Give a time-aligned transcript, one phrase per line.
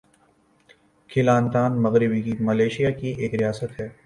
[1.09, 3.89] "Kelantan" مغربی Malaysia کی ایک ریاست ہے۔